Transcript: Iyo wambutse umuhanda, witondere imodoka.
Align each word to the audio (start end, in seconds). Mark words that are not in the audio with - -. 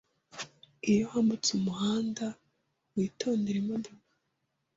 Iyo 0.89 1.03
wambutse 1.11 1.49
umuhanda, 1.59 2.25
witondere 2.95 3.57
imodoka. 3.63 4.07